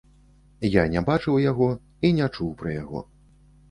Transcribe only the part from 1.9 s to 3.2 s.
і не чуў пра яго.